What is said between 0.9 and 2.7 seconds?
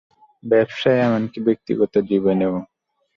এমনকি ব্যক্তিগত জীবনেও।